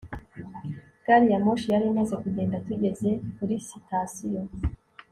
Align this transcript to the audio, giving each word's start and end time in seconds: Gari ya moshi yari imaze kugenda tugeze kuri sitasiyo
Gari 1.05 1.25
ya 1.31 1.39
moshi 1.45 1.67
yari 1.73 1.85
imaze 1.91 2.13
kugenda 2.23 2.63
tugeze 2.67 3.09
kuri 3.35 3.55
sitasiyo 3.67 4.41